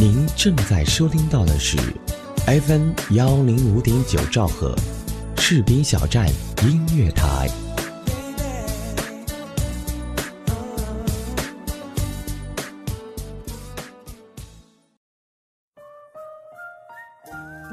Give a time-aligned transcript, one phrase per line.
[0.00, 1.76] 您正在收听到的是
[2.46, 4.74] FM 幺零五点九兆赫，
[5.36, 6.26] 士兵小站
[6.62, 7.50] 音乐台。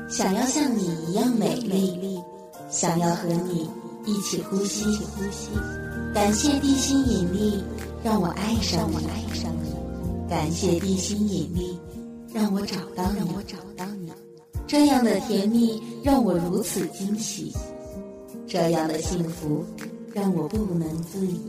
[0.09, 2.19] 想要像你一样美丽，
[2.69, 3.69] 想要和你
[4.05, 4.83] 一起呼吸。
[4.83, 5.51] 呼吸
[6.13, 7.63] 感谢地心引力，
[8.03, 8.97] 让我爱上你。
[10.29, 11.79] 感谢地心引力，
[12.33, 13.19] 让我找到你。
[13.36, 14.11] 我找到你
[14.65, 17.54] 这样的甜蜜让我如此惊喜，
[18.45, 19.65] 这样的幸福
[20.13, 21.39] 让我不能自已。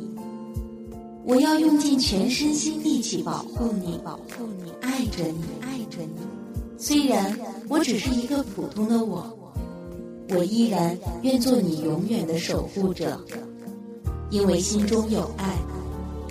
[1.24, 6.20] 我要用尽全身心力气保护你，保护你，爱着你，爱着你。
[6.78, 7.36] 虽然
[7.68, 9.26] 我只是一个普通的我，
[10.30, 13.20] 我依然愿做你永远的守护者，
[14.30, 15.56] 因为心中有爱，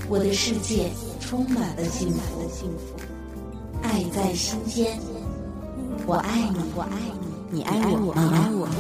[0.09, 2.95] 我的世界充满了幸福，
[3.97, 4.99] 爱在心间。
[6.05, 6.89] 我爱你，我爱
[7.49, 8.73] 你，你爱我，你爱我吗？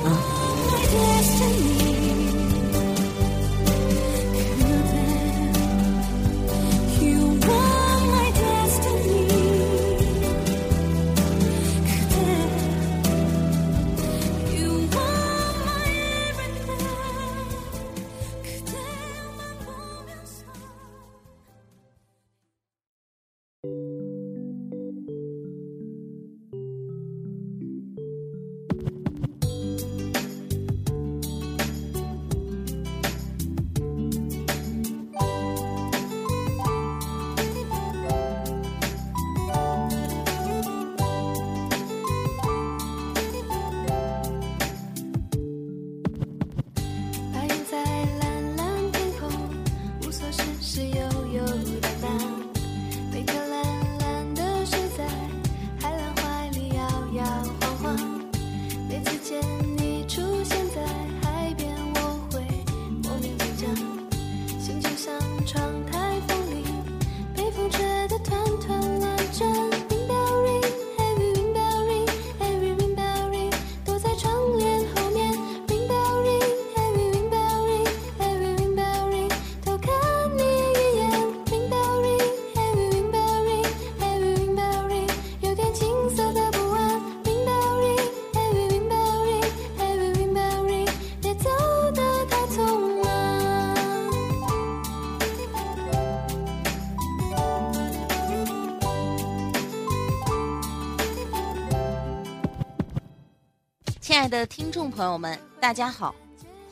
[104.17, 106.15] 亲爱的听众朋友们，大家好，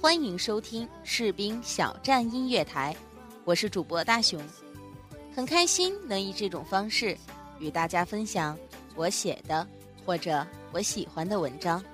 [0.01, 2.93] 欢迎收听士兵小站音乐台，
[3.43, 4.41] 我是主播大熊，
[5.31, 7.15] 很开心能以这种方式
[7.59, 8.57] 与大家分享
[8.95, 9.65] 我写的
[10.03, 11.85] 或者我喜欢的文章，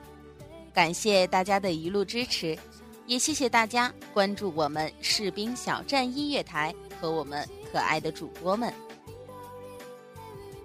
[0.74, 2.58] 感谢大家的一路支持，
[3.06, 8.74] 也谢谢大家关注我们士兵小站音乐台和我们可爱的主播们。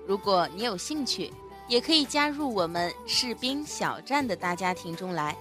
[0.07, 1.29] 如果你有兴趣。
[1.69, 5.37] 也可以加入我们士兵小站的大家庭中来。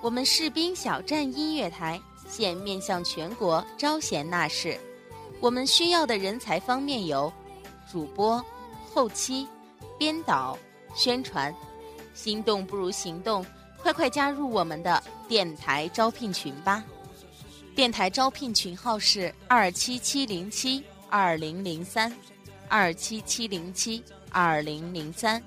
[0.00, 4.78] 我们士兵小站音乐台现面向全国招贤纳士，
[5.40, 7.32] 我们需要的人才方面有
[7.90, 8.44] 主播、
[8.92, 9.46] 后期、
[9.98, 10.58] 编导、
[10.94, 11.54] 宣传。
[12.12, 13.46] 心动不如行动，
[13.78, 16.84] 快快加入我们的电台招聘群吧！
[17.74, 22.12] 电台招聘群号是二七七零七二零零三，
[22.68, 25.42] 二七七零七二零零三。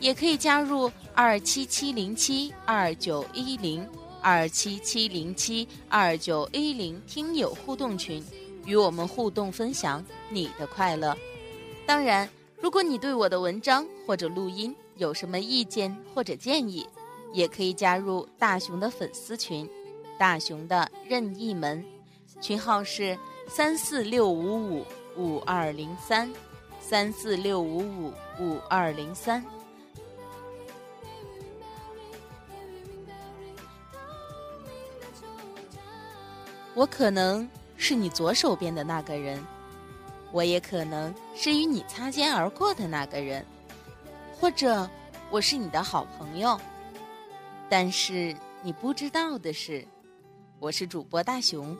[0.00, 3.86] 也可以加入二七七零七二九一零
[4.20, 8.24] 二七七零七二九一零听友互动群，
[8.64, 11.16] 与我们互动分享你的快乐。
[11.86, 12.28] 当然，
[12.60, 16.86] 如果你对我的文章或者录音有什么意见或者建议，
[17.32, 19.68] 也可以加入大熊的粉丝群，
[20.18, 21.84] 大熊的任意门，
[22.40, 24.84] 群号是三四六五五
[25.16, 26.30] 五二零三
[26.80, 29.44] 三四六五五五二零三。
[36.78, 39.44] 我可能是你左手边的那个人，
[40.30, 43.44] 我也可能是与你擦肩而过的那个人，
[44.38, 44.88] 或者
[45.28, 46.56] 我是你的好朋友。
[47.68, 48.32] 但是
[48.62, 49.84] 你不知道的是，
[50.60, 51.76] 我是主播大熊。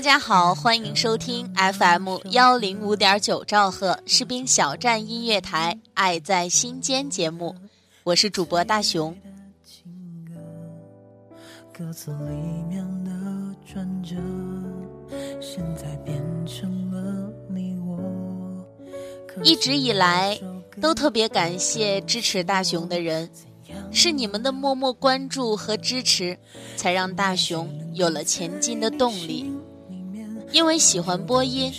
[0.00, 7.54] 大家好，欢迎收听 FM 幺零五点九兆赫士兵小站音乐台《爱在心间》节目，
[8.02, 9.14] 我是主播大熊。
[19.42, 20.40] 一直以来，
[20.80, 23.28] 都特别感谢支持大熊的人。
[23.92, 26.38] 是你们的默默关注和支持，
[26.74, 29.52] 才让大熊有了前进的动力。
[30.52, 31.72] 因为喜欢播音，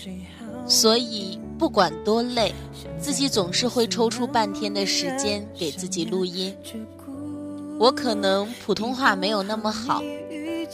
[0.68, 2.54] 所以不管多累，
[3.00, 6.56] 自己总是会抽出半天的时间给自己录音。
[7.80, 10.02] 我可能普通话没有那么好，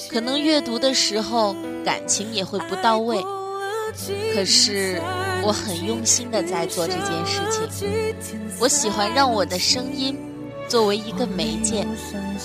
[0.10, 1.56] 可能阅读的时候
[1.86, 3.22] 感情也会不到位，
[4.34, 5.02] 可是
[5.44, 7.40] 我很用心的在做这件事
[7.72, 8.40] 情。
[8.60, 10.18] 我喜欢让我的声音。
[10.68, 11.88] 作为一个媒介，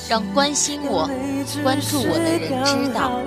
[0.08, 1.08] 让关心我、
[1.62, 3.20] 关注我的人知道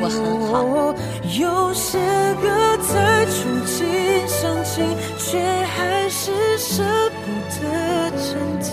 [0.00, 0.94] 我很好。
[1.38, 1.98] 有些
[2.40, 3.84] 歌在触景
[4.28, 4.84] 伤情，
[5.18, 8.30] 却还是舍不得暂
[8.62, 8.70] 停。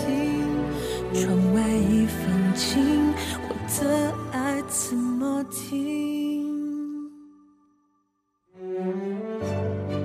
[1.14, 3.12] 窗外一放晴，
[3.48, 3.50] 我
[3.80, 6.46] 的爱怎么停？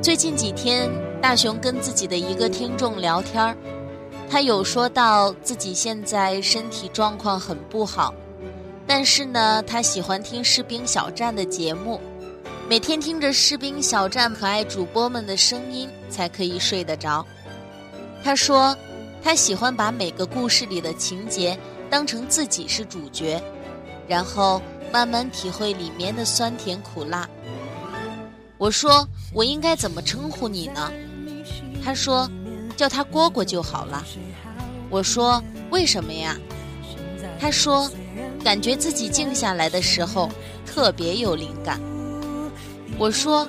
[0.02, 0.90] 最近几天，
[1.22, 3.56] 大雄跟自己的一个听众聊天儿。
[4.34, 8.12] 他有说到自己现在身体状况很不好，
[8.88, 12.02] 但是呢，他喜欢听士兵小站的节目，
[12.68, 17.24] 每天听着士兵小站可爱主播们的声音才可以睡得着。
[18.24, 18.76] 他说，
[19.22, 21.56] 他喜欢把每个故事里的情节
[21.88, 23.40] 当成自己是主角，
[24.08, 24.60] 然后
[24.92, 27.30] 慢慢体会里面的酸甜苦辣。
[28.58, 30.92] 我说，我应该怎么称呼你呢？
[31.86, 32.28] 他说。
[32.76, 34.04] 叫他蝈蝈就好了。
[34.90, 36.38] 我说为什么呀？
[37.40, 37.90] 他说，
[38.44, 40.30] 感觉自己静下来的时候
[40.66, 41.80] 特别有灵感。
[42.98, 43.48] 我说，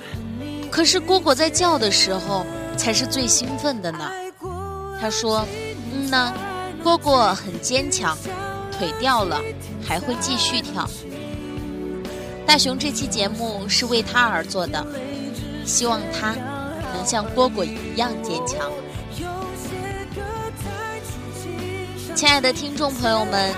[0.71, 2.45] 可是蝈蝈在叫的时候
[2.75, 4.11] 才是最兴奋的呢。
[4.99, 5.45] 他说，
[5.93, 6.33] 嗯呢，
[6.83, 8.17] 蝈蝈很坚强，
[8.71, 9.39] 腿掉了
[9.85, 10.89] 还会继续跳。
[12.45, 14.85] 大熊这期节目是为他而做的，
[15.65, 16.33] 希望他
[16.93, 18.69] 能像蝈蝈一样坚强。
[22.15, 23.53] 亲爱的听众朋友们，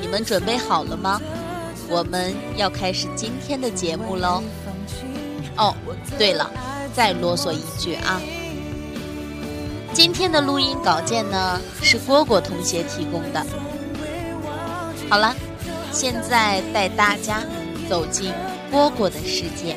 [0.00, 1.20] 你们准备好了吗？
[1.88, 4.42] 我们要开始今天的节目喽。
[5.56, 5.72] 哦，
[6.18, 6.50] 对了，
[6.92, 8.20] 再啰嗦一句啊，
[9.92, 13.46] 今天的录音稿件呢是蝈蝈同学提供的。
[15.08, 15.32] 好了，
[15.92, 17.44] 现在带大家
[17.88, 18.32] 走进
[18.72, 19.76] 蝈蝈的世界。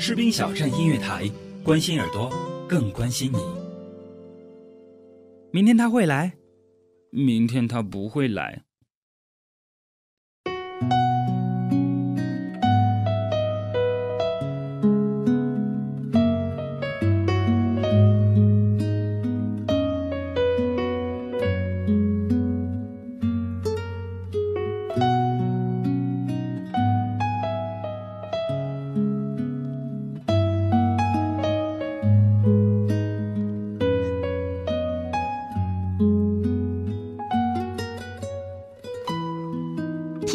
[0.00, 1.28] 士兵小站音乐台，
[1.64, 2.32] 关心耳朵，
[2.68, 3.38] 更关心你。
[5.50, 6.32] 明天他会来，
[7.10, 8.62] 明天他不会来。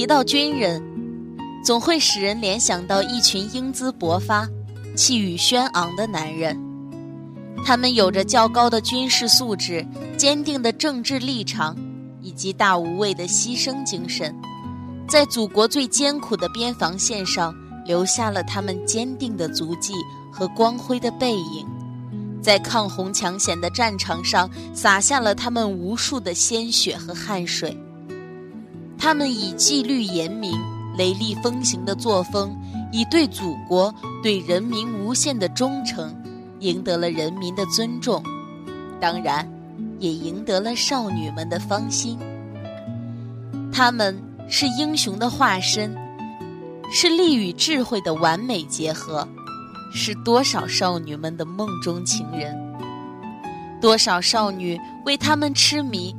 [0.04, 0.84] 提到军人，
[1.64, 4.46] 总会使人联想到一群英姿勃发、
[4.98, 6.62] 气宇轩昂的男人。
[7.66, 11.74] 他们有着较高的军事素质、坚定的政治立场，
[12.22, 14.36] 以及大无畏的牺牲精神，
[15.08, 17.56] 在祖国最艰苦的边防线上
[17.86, 19.94] 留下了他们坚定的足迹
[20.30, 21.66] 和光辉的背影，
[22.42, 27.74] 在抗洪抢险的战场上洒下了他们无数的鲜血和汗水。
[29.04, 30.58] 他们以纪律严明、
[30.98, 32.58] 雷厉风行的作风，
[32.90, 33.94] 以对祖国、
[34.24, 36.16] 对人民无限的忠诚，
[36.62, 38.24] 赢得了人民的尊重，
[39.02, 39.46] 当然，
[40.00, 42.18] 也赢得了少女们的芳心。
[43.74, 44.18] 他们
[44.48, 45.94] 是英雄的化身，
[46.90, 49.28] 是力与智慧的完美结合，
[49.94, 52.58] 是多少少女们的梦中情人，
[53.82, 56.16] 多少少女为他们痴迷，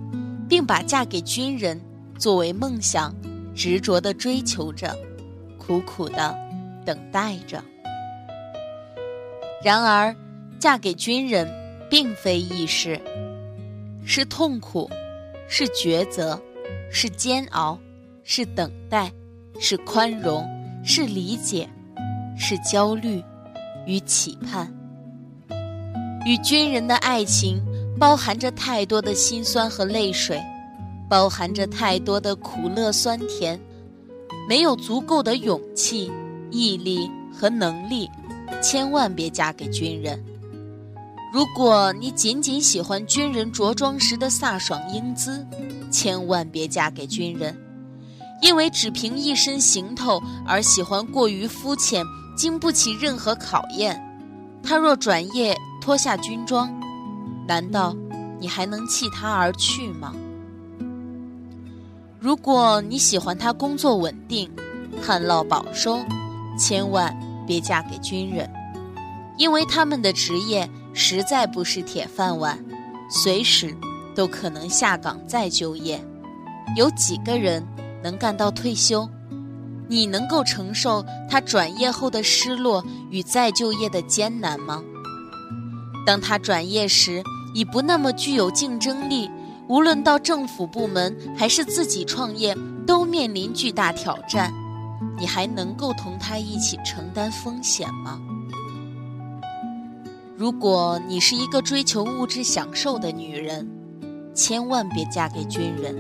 [0.47, 1.81] 并把嫁给军人
[2.25, 3.15] 作为梦想，
[3.55, 4.97] 执着的追求着，
[5.59, 6.35] 苦苦的
[6.83, 7.63] 等待着。
[9.63, 10.17] 然而，
[10.59, 11.47] 嫁给军人
[11.91, 12.99] 并非易事，
[14.07, 14.89] 是痛苦，
[15.47, 16.41] 是抉择，
[16.91, 17.79] 是煎熬，
[18.23, 19.13] 是等待，
[19.61, 20.49] 是宽容，
[20.83, 21.69] 是理解，
[22.39, 23.23] 是焦虑。
[23.85, 24.73] 与期盼，
[26.25, 27.63] 与军人的爱情
[28.01, 30.43] 包含着太多的辛酸和泪水，
[31.15, 33.61] 包含着太多的苦乐酸甜。
[34.49, 36.11] 没有足够的勇气、
[36.51, 38.11] 毅力和能力，
[38.61, 40.21] 千万别嫁给军人。
[41.33, 45.47] 如果你仅仅喜欢军人着装时的飒爽英姿，
[45.89, 47.57] 千万别嫁给军人，
[48.43, 52.05] 因为只凭一身行头而喜欢过于肤浅。
[52.37, 53.97] 经不起任何考验，
[54.65, 56.69] 他若转业脱下军装，
[57.47, 57.95] 难道
[58.41, 60.13] 你还能弃他而去吗？
[62.25, 64.51] 如果你喜欢他工作稳定、
[65.03, 66.01] 旱涝保收，
[66.59, 67.15] 千万
[67.47, 68.51] 别嫁给军人，
[69.37, 72.59] 因为他们的职业实在不是铁饭碗，
[73.11, 73.77] 随时
[74.15, 76.03] 都可能下岗再就业。
[76.79, 77.63] 有几个人
[78.03, 79.07] 能干到退休？
[79.87, 84.83] 你能够承受他转业后的失落与再就业的艰难吗？
[86.07, 89.31] 当他转业时，已不那么具有竞争力，
[89.69, 92.57] 无论到政府部门还是自己创业，
[92.87, 94.53] 都面临巨大挑战。
[95.19, 98.21] 你还能够同他一起承担风险吗？
[100.37, 103.69] 如果你是一个追求物质享受的女人，
[104.35, 105.97] 千万别嫁给军人。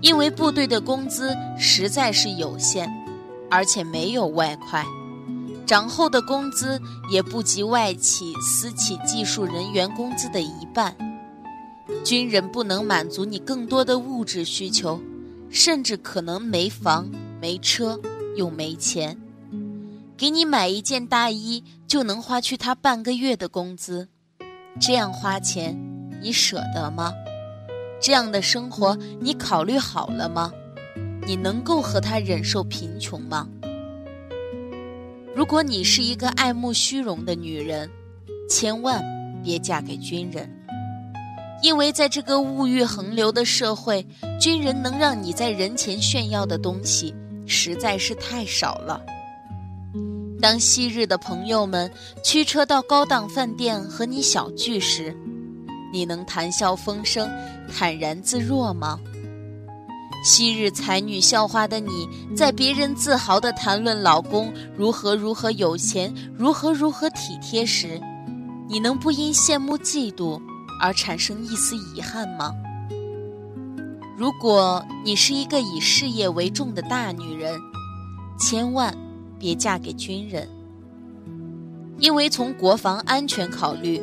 [0.00, 2.90] 因为部队的工资实在是有限，
[3.50, 4.84] 而且没有外快，
[5.66, 6.80] 涨后的工资
[7.10, 10.96] 也不及外企、私企技术人员工资的一半。
[12.04, 15.00] 军人不能满足你更多的物质需求，
[15.50, 18.00] 甚至可能没房、没车
[18.36, 19.16] 又没钱。
[20.16, 24.08] 给你买一件大衣就能花去他半个月的工资，
[24.80, 25.78] 这样花钱，
[26.22, 27.12] 你舍得吗？
[28.00, 30.52] 这样的生活，你考虑好了吗？
[31.26, 33.48] 你能够和他忍受贫穷吗？
[35.34, 37.88] 如果你是一个爱慕虚荣的女人，
[38.48, 39.02] 千万
[39.42, 40.50] 别嫁给军人，
[41.62, 44.06] 因为在这个物欲横流的社会，
[44.40, 47.14] 军人能让你在人前炫耀的东西
[47.46, 49.00] 实在是太少了。
[50.40, 51.90] 当昔日的朋友们
[52.24, 55.14] 驱车到高档饭店和你小聚时，
[55.92, 57.28] 你能谈笑风生、
[57.70, 58.98] 坦然自若吗？
[60.24, 68.00] 昔日才女校花的你，在别人自豪地谈论老公如何如何有钱、如何如何体贴时，
[68.68, 70.40] 你能不因羡慕嫉妒
[70.80, 72.52] 而产生一丝遗憾吗？
[74.16, 77.58] 如果你是一个以事业为重的大女人，
[78.38, 78.96] 千万
[79.38, 80.48] 别嫁给军人，
[81.98, 84.02] 因为从国防安全考虑。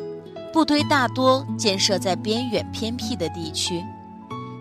[0.50, 3.84] 部队大多建设在边远偏僻的地区，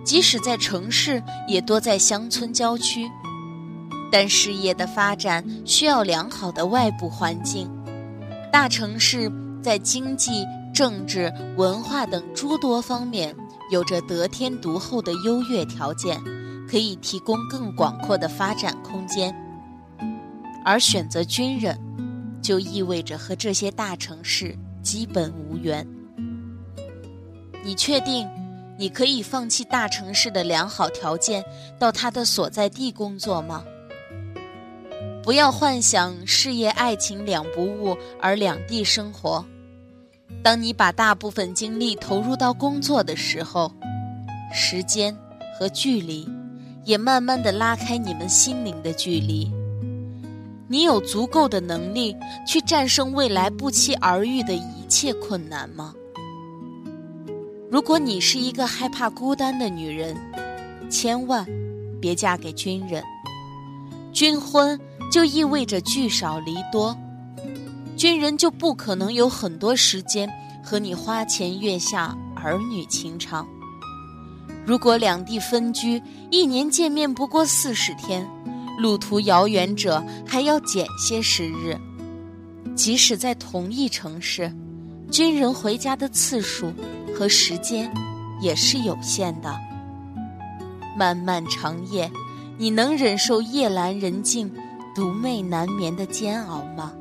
[0.04, 3.10] 即使在城市，也多在乡村郊区。
[4.12, 7.70] 但事业的发展需要良好的外部环境，
[8.52, 9.32] 大城市
[9.64, 13.36] 在经济、政治、文化等诸多方面
[13.72, 16.22] 有着得天独厚的优越条件，
[16.70, 19.36] 可以提供更广阔的发展空间。
[20.64, 21.80] 而选择军人，
[22.42, 24.58] 就意味着和这些大城市。
[24.84, 25.86] 基本无缘。
[27.62, 28.26] 你确定
[28.80, 31.44] 你可以放弃大城市的良好条件，
[31.78, 33.66] 到他的所在地工作吗？
[35.22, 39.44] 不要幻想事业、爱情两不误而两地生活。
[40.44, 43.72] 当你把大部分精力投入到工作的时候，
[44.54, 45.16] 时间
[45.58, 46.28] 和距离
[46.86, 49.52] 也慢慢的拉开你们心灵的距离。
[50.70, 52.16] 你有足够的能力
[52.46, 55.94] 去战胜未来不期而遇的一切困难吗？
[57.70, 60.16] 如果你是一个害怕孤单的女人，
[60.90, 61.46] 千万
[62.02, 63.04] 别嫁给军人。
[64.14, 64.80] 军婚
[65.12, 66.98] 就意味着聚少离多，
[67.98, 70.32] 军人就不可能有很多时间
[70.64, 73.46] 和你花前月下、儿女情长。
[74.64, 78.26] 如果两地分居，一年见面不过四十天。
[78.78, 81.76] 路途遥远者还要减些时日，
[82.76, 84.54] 即使在同一城市，
[85.10, 86.72] 军人回家的次数
[87.18, 87.92] 和时间
[88.40, 89.58] 也是有限的。
[90.96, 92.12] 漫漫长夜，
[92.60, 94.54] 你能忍受夜阑人静、
[94.94, 96.94] 独寐难眠的煎熬吗？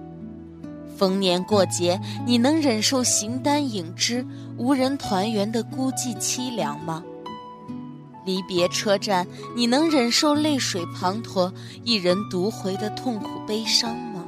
[0.96, 4.26] 逢年过节，你能忍受形单影只、
[4.56, 7.02] 无人团圆的孤寂凄凉吗？
[8.24, 11.52] 离别车站，你能忍受泪水滂沱、
[11.84, 14.24] 一人独回的痛苦悲伤吗？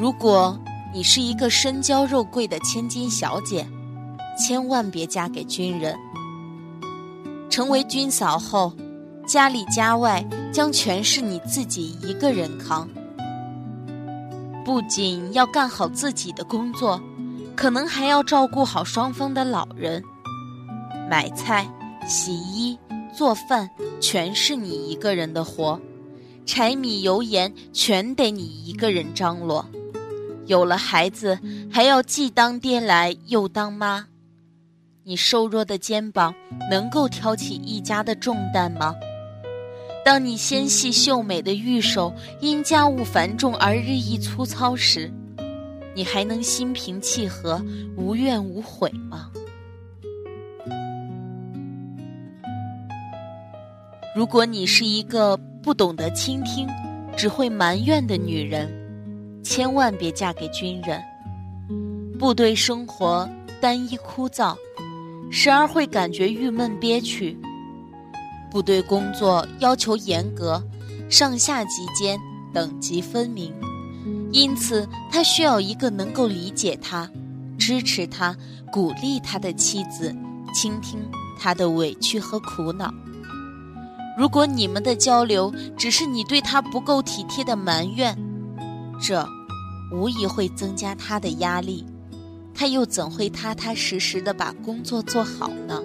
[0.00, 0.58] 如果
[0.94, 3.66] 你是一个身娇肉贵的千金小姐，
[4.38, 5.94] 千万别嫁给军人。
[7.50, 8.72] 成为军嫂后，
[9.28, 12.88] 家里家外将全是你自己一个人扛。
[14.64, 16.98] 不仅要干好自己的工作，
[17.54, 20.02] 可能还要照顾好双方的老人。
[21.10, 21.68] 买菜、
[22.06, 22.78] 洗衣、
[23.14, 23.68] 做饭，
[24.00, 25.78] 全是你一个人的活，
[26.46, 29.62] 柴米油盐全得你一个人张罗。
[30.46, 31.38] 有了孩子，
[31.70, 34.06] 还要既当爹来又当妈，
[35.04, 36.34] 你瘦弱的肩膀
[36.70, 38.94] 能够挑起一家的重担吗？
[40.08, 45.12] 当你纤细秀美的玉手因家务繁重而日益粗糙时，
[45.94, 47.62] 你还能心平气和、
[47.94, 49.30] 无怨无悔吗？
[54.16, 56.66] 如果你是一个不懂得倾听、
[57.14, 58.66] 只会埋怨的女人，
[59.42, 61.02] 千万别嫁给军人。
[62.18, 63.28] 部队生活
[63.60, 64.56] 单一枯燥，
[65.30, 67.36] 时而会感觉郁闷憋屈。
[68.50, 70.62] 部队工作要求严格，
[71.08, 72.18] 上下级间
[72.52, 73.52] 等级分明，
[74.32, 77.10] 因此他需要一个能够理解他、
[77.58, 78.36] 支持他、
[78.72, 80.14] 鼓励他的妻子，
[80.54, 80.98] 倾听
[81.38, 82.92] 他的委屈和苦恼。
[84.18, 88.18] 如果你们的交流只是你对他不够体贴的埋怨，
[89.00, 89.24] 这
[89.92, 91.86] 无疑会增加他的压力，
[92.52, 95.80] 他又怎会踏踏实实的把工作做好呢？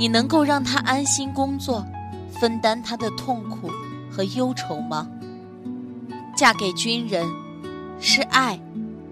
[0.00, 1.84] 你能够让他安心工作，
[2.40, 3.70] 分担他的痛苦
[4.10, 5.06] 和忧愁吗？
[6.34, 7.28] 嫁给军人，
[8.00, 8.58] 是爱，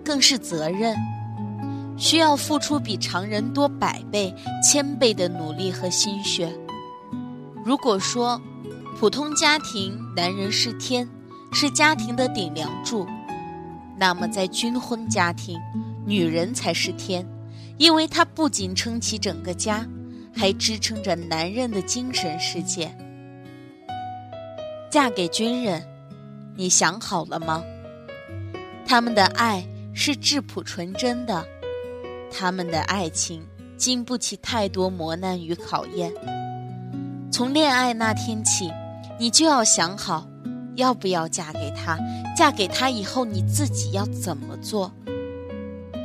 [0.02, 0.96] 更是责任，
[1.98, 6.50] 需要付出比常人多百倍、千倍的努力和心血。
[7.62, 8.40] 如果说，
[8.98, 11.06] 普通家庭男人是天，
[11.52, 13.06] 是家庭的顶梁柱，
[13.98, 15.60] 那么在军婚家庭，
[16.06, 17.28] 女人才是天，
[17.76, 19.86] 因为她不仅撑起整个家。
[20.38, 22.88] 还支撑着男人的精神世界。
[24.88, 25.84] 嫁给军人，
[26.54, 27.60] 你想好了吗？
[28.86, 31.44] 他们的爱是质朴纯真的，
[32.30, 33.42] 他们的爱情
[33.76, 36.12] 经不起太多磨难与考验。
[37.32, 38.70] 从恋爱那天起，
[39.18, 40.24] 你就要想好，
[40.76, 41.98] 要不要嫁给他？
[42.36, 44.92] 嫁给他以后，你自己要怎么做？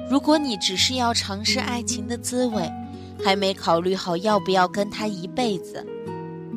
[0.09, 2.67] 如果你只是要尝试爱情的滋味，
[3.23, 5.85] 还没考虑好要不要跟他一辈子，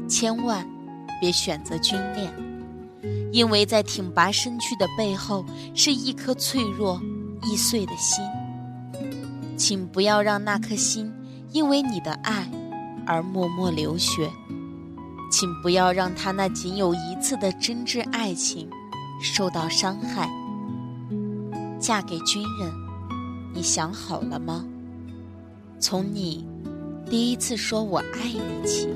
[0.09, 0.69] 千万
[1.21, 2.33] 别选择军恋，
[3.33, 7.01] 因为在挺拔身躯的背后是一颗脆弱
[7.43, 8.25] 易碎的心。
[9.57, 11.11] 请不要让那颗心
[11.53, 12.47] 因为你的爱
[13.07, 14.31] 而默默流血，
[15.31, 18.69] 请不要让他那仅有一次的真挚爱情
[19.23, 20.29] 受到伤害。
[21.79, 22.73] 嫁给军人，
[23.55, 24.65] 你想好了吗？
[25.79, 26.47] 从你
[27.09, 28.89] 第一次说我爱你起。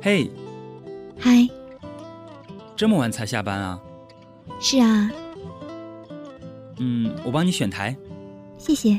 [0.00, 0.30] 嘿，
[1.18, 1.46] 嗨，
[2.74, 3.78] 这么晚才下班啊？
[4.58, 5.10] 是啊，
[6.78, 7.94] 嗯，我帮你选台。
[8.56, 8.98] 谢谢。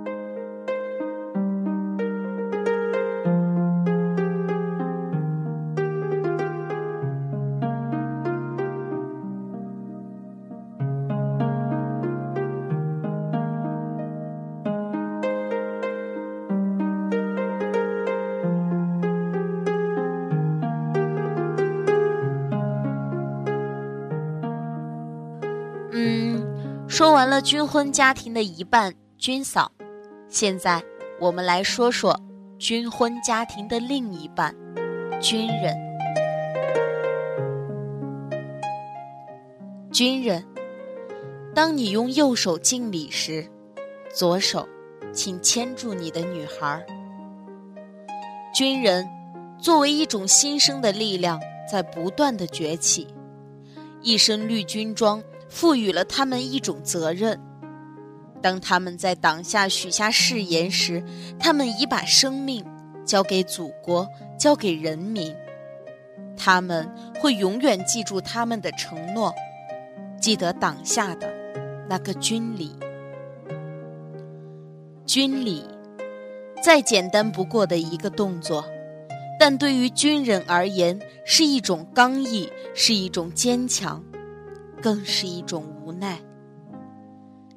[27.21, 29.71] 完了军婚家庭的一半军嫂，
[30.27, 30.83] 现在
[31.19, 32.19] 我们来说说
[32.57, 34.55] 军婚家庭的另一半
[35.21, 35.77] 军人。
[39.91, 40.43] 军人，
[41.53, 43.47] 当你用右手敬礼时，
[44.11, 44.67] 左手
[45.13, 46.83] 请牵住你的女孩。
[48.51, 49.07] 军人，
[49.59, 51.39] 作为一种新生的力量，
[51.71, 53.13] 在不断的崛起。
[54.01, 57.37] 一身绿军装赋予了他们一种责任。
[58.41, 61.03] 当他们在党下许下誓言时，
[61.37, 62.65] 他们已把生命
[63.05, 64.07] 交给祖国，
[64.39, 65.35] 交给人民。
[66.37, 69.31] 他们会永远记住他们的承诺，
[70.19, 71.31] 记得党下的
[71.87, 72.75] 那个军礼。
[75.05, 75.63] 军礼，
[76.63, 78.65] 再简单不过的一个动作，
[79.37, 84.01] 但对于军人而言，是一种刚毅，是一种坚强，
[84.81, 86.19] 更是一种无奈。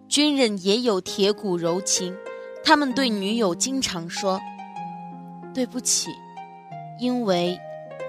[0.09, 2.17] 军人也有铁骨柔情，
[2.63, 4.41] 他们对女友经常说
[5.53, 6.11] ：“对不起，
[7.01, 7.59] 因为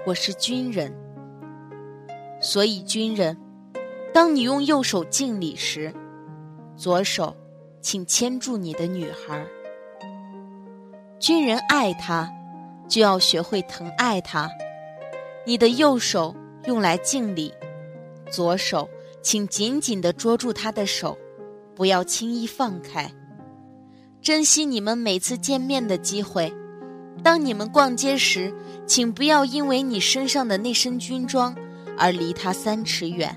[0.04, 0.94] 我是军人。”
[2.38, 3.36] 所以，军人，
[4.12, 5.92] 当你用右手敬礼时，
[6.76, 7.34] 左手
[7.80, 9.44] 请牵住你的女孩。
[11.18, 12.30] 军人爱她，
[12.86, 14.48] 就要学会疼爱她。
[15.46, 17.52] 你的右手用来敬礼，
[18.30, 18.88] 左手
[19.26, 21.18] 请紧紧地捉住他的手。
[21.74, 23.12] 不要轻易放开，
[24.22, 26.54] 珍惜你们每次见面的机会。
[27.24, 28.54] 当你们逛街时，
[28.86, 31.52] 请不要因为你身上的那身军装
[31.98, 33.36] 而离他三尺远，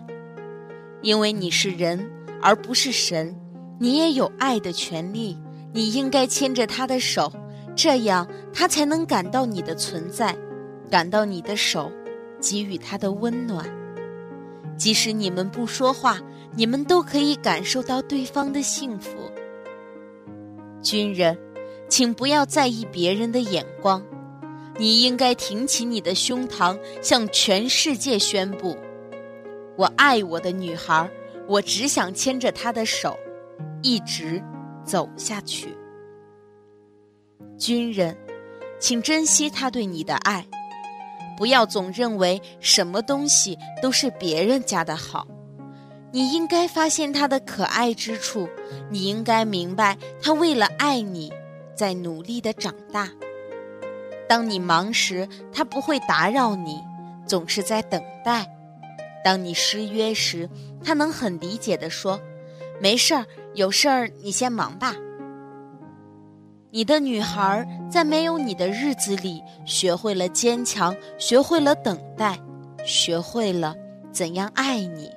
[1.02, 2.08] 因为你是人
[2.39, 3.36] 而不是神，
[3.80, 5.36] 你也有爱的权利。
[5.73, 7.34] 你应该牵着他的手，
[7.75, 10.38] 这样他才能感到你的存在，
[10.88, 11.91] 感到你的手
[12.39, 13.78] 给予他的温暖。
[14.79, 16.19] 即使你们不说话。
[16.55, 19.11] 你们都可以感受到对方的幸福。
[20.81, 21.37] 军人，
[21.87, 24.03] 请不要在意别人的眼光，
[24.77, 28.75] 你应该挺起你的胸膛，向全世界宣布：
[29.77, 31.07] 我爱我的女孩，
[31.47, 33.15] 我只想牵着她的手，
[33.83, 34.43] 一直
[34.83, 35.77] 走下去。
[37.59, 38.17] 军人，
[38.79, 40.43] 请珍惜他对你的爱，
[41.39, 45.25] 不要总认为什么东西都是别人家的好。
[46.12, 48.49] 你应该发现他的可爱之处，
[48.89, 51.32] 你应该明白他为了爱你，
[51.73, 53.10] 在努力的长大。
[54.28, 56.78] 当你忙时，他不会打扰你，
[57.25, 58.43] 总是在等待；
[59.23, 60.49] 当你失约时，
[60.84, 62.19] 他能很理解的说
[62.82, 64.93] ：“没事儿，有事儿你先忙吧。”
[66.71, 72.38] 你的女孩在没有你的日子里，学会了坚强，学会了等待，
[72.86, 73.75] 学会了
[74.12, 75.10] 怎样爱你。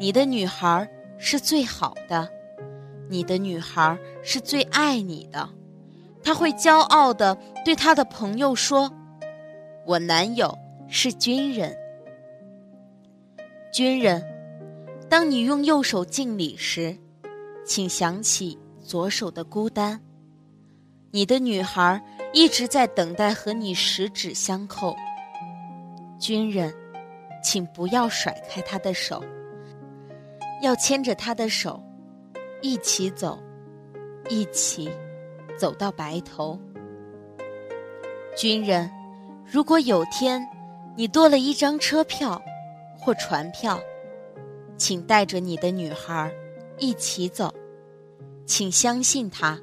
[0.00, 2.26] 你的女孩是最好的，
[3.10, 5.46] 你的女孩是最爱你的，
[6.22, 8.90] 她会骄傲的对她的朋友说
[9.84, 10.56] ：“我男友
[10.88, 11.76] 是军人。”
[13.70, 14.24] 军人，
[15.10, 16.96] 当你用右手敬礼时，
[17.66, 20.00] 请想起左手的孤单。
[21.16, 21.98] 你的女孩
[22.34, 24.94] 一直在等待和你十指相扣。
[26.18, 26.74] 军人，
[27.42, 29.24] 请不要甩开她的手。
[30.60, 31.82] 要牵着她的手，
[32.60, 33.38] 一起走，
[34.28, 34.90] 一起
[35.58, 36.60] 走到白头。
[38.36, 38.90] 军人，
[39.42, 40.46] 如果有天
[40.98, 42.38] 你多了一张车票
[42.94, 43.80] 或船票，
[44.76, 46.30] 请带着你的女孩
[46.76, 47.54] 一起走，
[48.44, 49.58] 请相信她，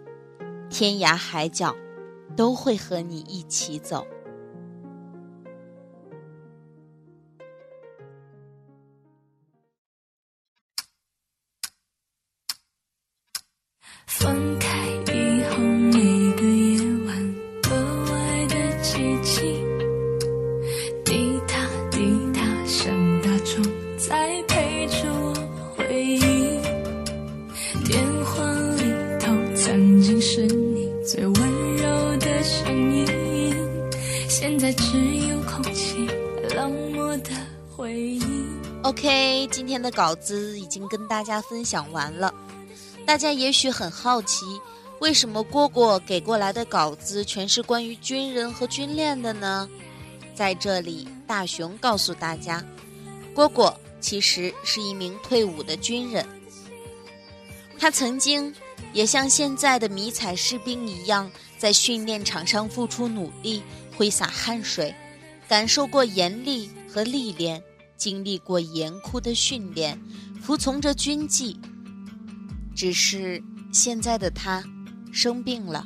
[0.74, 1.76] 天涯海角
[2.36, 4.08] 都会和你一起走。
[39.94, 42.34] 稿子已经跟大家分享完了。
[43.06, 44.46] 大家也许很好奇，
[45.00, 49.70] 为什么蝈蝈给过来的稿子全是关于军人和军恋的呢？
[50.36, 52.66] 在这里，大熊告诉大家，
[53.36, 56.26] 蝈蝈其实是一名退伍的军人，
[57.78, 58.54] 他曾经
[58.94, 63.62] 也像现在的迷彩士兵一样，在训练场上付出努力，
[63.96, 64.94] 挥洒汗水，
[65.48, 67.62] 感受过严厉和历练，
[67.98, 70.00] 经历过严酷的训练，
[70.42, 71.60] 服从着军纪。
[72.76, 74.64] 只是现在的他
[75.12, 75.86] 生病了。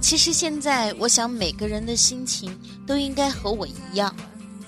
[0.00, 4.14] 其实现在，我想每个人的心情都应该和我一样，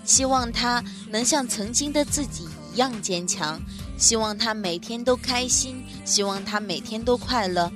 [0.04, 3.58] 希望他能像曾经的自己一样坚强，
[3.96, 7.72] 希望他每天都开心，希望他每天都快乐，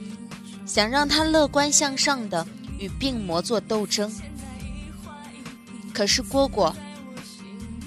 [0.66, 2.46] 想让他乐观向上的
[2.78, 4.12] 与病魔做斗争。
[5.94, 6.74] 可是蝈蝈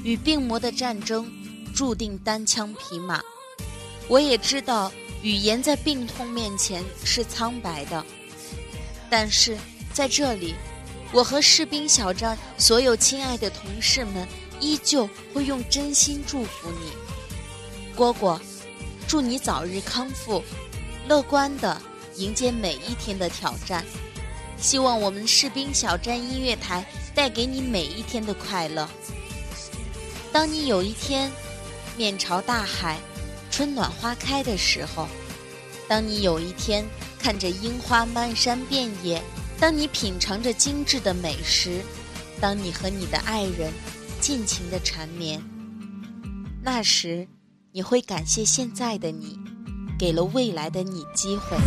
[0.03, 1.29] 与病魔的战争
[1.75, 3.21] 注定单枪匹马。
[4.07, 4.89] 我也知道
[5.21, 8.03] 语言在病痛面前是苍白的，
[9.09, 9.57] 但是
[9.93, 10.55] 在这里，
[11.11, 14.25] 我和士兵小站所有亲爱的同事们
[14.61, 18.39] 依旧会用真心祝福你，蝈蝈，
[19.07, 20.41] 祝你早日康复，
[21.07, 21.81] 乐观的
[22.15, 23.83] 迎接每一天的挑战。
[24.57, 26.85] 希望我们士兵小站音乐台
[27.17, 28.87] 带给你每一天的快乐。
[30.31, 31.31] 当你有一天
[31.97, 32.99] 面朝大海，
[33.49, 35.07] 春暖花开的时候；
[35.87, 36.85] 当你有一天
[37.17, 39.19] 看着樱花漫山遍野；
[39.59, 41.81] 当你品尝着精致的美食；
[42.39, 43.73] 当你和你的爱人
[44.21, 45.43] 尽情的缠绵，
[46.61, 47.27] 那时
[47.71, 49.39] 你会感谢现在的你，
[49.97, 51.57] 给了未来的你机会。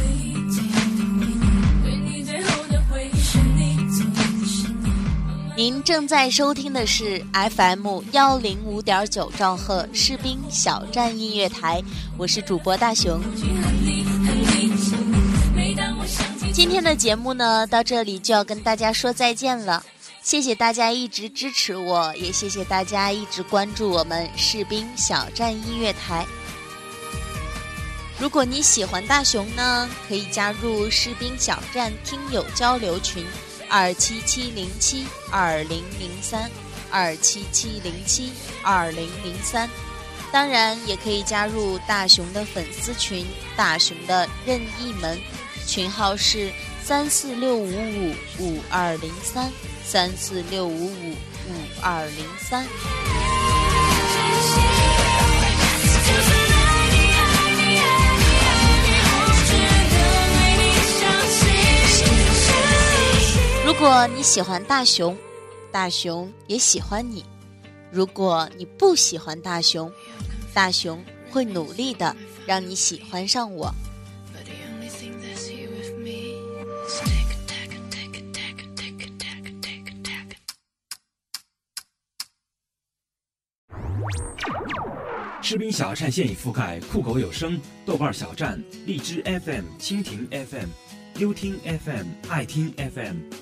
[5.61, 11.83] 您正在收听的是 FM 幺零五点九兆赫士兵小站音乐台，
[12.17, 13.21] 我是主播大熊。
[16.51, 19.85] 今天的节目呢，到这里就要跟大家说再见了。
[20.23, 26.25] 谢谢大家一直支持我，也谢谢大家一直关注我们士兵小站音乐台。
[28.19, 33.27] 如果你喜欢大熊呢，可以加入士兵小站听友交流群。
[33.71, 36.51] 二七七零七二零零三，
[36.91, 39.71] 二七七零七二零零三，
[40.33, 43.25] 当然也可以加入大熊的粉丝群，
[43.57, 45.19] 大熊的任意门，
[45.67, 46.53] 群号是
[46.83, 49.51] 三四六五五五二零三，
[49.85, 52.67] 三四六五五五二零三。
[63.73, 65.17] 如果你喜欢大熊，
[65.71, 67.23] 大熊也喜欢你；
[67.93, 69.91] 如果你不喜欢大熊，
[70.53, 73.73] 大熊会努力的让你喜欢上我。
[85.41, 90.69] 士兵小站现已覆盖酷狗有声、豆瓣小站、荔枝 FM、蜻蜓 FM、
[91.21, 93.40] 优听 FM、爱听 FM。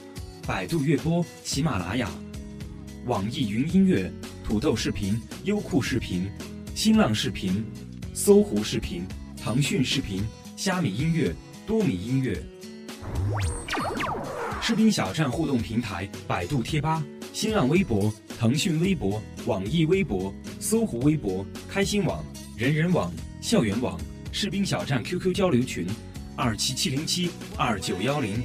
[0.48, 2.08] 百度乐播、喜马拉雅、
[3.04, 4.11] 网易云音乐、
[4.42, 6.26] 土豆视频、优酷视频、
[6.74, 7.62] 新浪视频、
[8.14, 9.06] 搜狐视频、
[9.37, 10.24] 腾讯视频、
[10.56, 11.34] 虾米音乐、
[11.66, 12.42] 多米音乐、
[14.62, 22.24] 士兵小站互动平台、百度贴吧、新浪微博、腾讯微博、网易微博、搜狐微博、开心网、
[22.56, 24.00] 人人网、校园网、
[24.32, 25.87] 士兵小站 QQ 交流群：
[26.34, 28.42] 二七七零七二九幺零。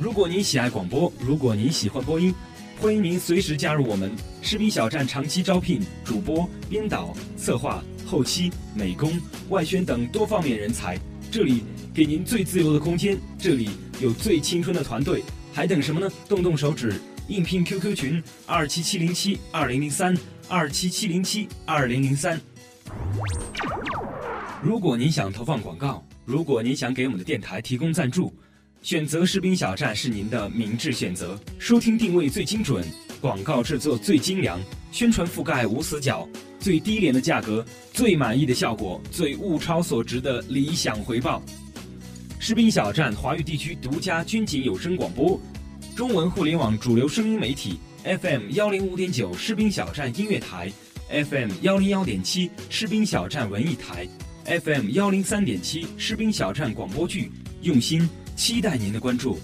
[0.00, 2.32] 如果您喜爱广播，如果您喜欢播音，
[2.80, 10.96] 欢迎您随时加入我们士兵小站，长期招聘主播、编导、策划、后期、美工、外宣等多方面人才。
[11.32, 16.08] 这里给您最自由的空间，这里有最青春的团队，还等什么呢？
[16.28, 16.94] 动动手指，
[17.26, 22.40] 应聘 QQ 群二七七零七二零零三二七七零七二零零三。
[24.62, 28.32] 如果您想投放广告，如果您想给我们的电台提供赞助。
[28.82, 32.84] 选择士兵小站是您的明智选择，收听定位最精准，
[33.20, 34.58] 广告制作最精良，
[34.92, 36.26] 宣传覆盖无死角，
[36.60, 41.42] 最低廉的价格，最满意的效果，最物超所值的理想回报。
[42.38, 45.38] 士兵小站华语地区独家军警有声广播，
[45.96, 50.70] 中文互联网主流声音媒体 FM 幺零五点九士兵小站音乐台
[51.10, 54.06] ，FM 幺零幺点七士兵小站文艺台
[54.46, 58.08] ，FM 幺零三点七士兵小站广播剧，用心。
[58.38, 59.36] 期待您的关注。